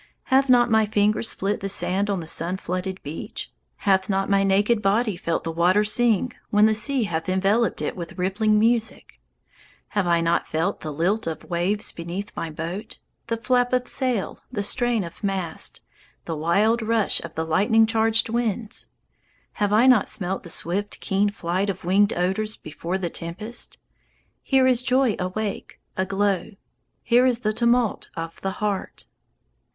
Have 0.33 0.49
not 0.49 0.71
my 0.71 0.87
fingers 0.87 1.29
split 1.29 1.59
the 1.59 1.69
sand 1.69 2.09
On 2.09 2.21
the 2.21 2.25
sun 2.25 2.57
flooded 2.57 3.03
beach? 3.03 3.51
Hath 3.85 4.09
not 4.09 4.31
my 4.31 4.43
naked 4.43 4.81
body 4.81 5.15
felt 5.15 5.43
the 5.43 5.51
water 5.51 5.83
sing 5.83 6.33
When 6.49 6.65
the 6.65 6.73
sea 6.73 7.03
hath 7.03 7.29
enveloped 7.29 7.83
it 7.83 7.95
With 7.95 8.17
rippling 8.17 8.57
music? 8.57 9.19
Have 9.89 10.07
I 10.07 10.19
not 10.19 10.47
felt 10.47 10.79
The 10.79 10.91
lilt 10.91 11.27
of 11.27 11.43
waves 11.43 11.91
beneath 11.91 12.31
my 12.35 12.49
boat, 12.49 12.97
The 13.27 13.37
flap 13.37 13.73
of 13.73 13.87
sail, 13.87 14.39
The 14.51 14.63
strain 14.63 15.03
of 15.03 15.23
mast, 15.23 15.81
The 16.25 16.35
wild 16.35 16.81
rush 16.81 17.19
Of 17.21 17.35
the 17.35 17.45
lightning 17.45 17.85
charged 17.85 18.27
winds? 18.27 18.87
Have 19.61 19.71
I 19.71 19.85
not 19.85 20.09
smelt 20.09 20.41
the 20.41 20.49
swift, 20.49 20.99
keen 20.99 21.29
flight 21.29 21.69
Of 21.69 21.85
winged 21.85 22.11
odours 22.13 22.57
before 22.57 22.97
the 22.97 23.11
tempest? 23.11 23.77
Here 24.41 24.65
is 24.65 24.81
joy 24.81 25.15
awake, 25.19 25.79
aglow; 25.95 26.53
Here 27.03 27.27
is 27.27 27.41
the 27.41 27.53
tumult 27.53 28.09
of 28.17 28.41
the 28.41 28.53
heart. 28.57 29.05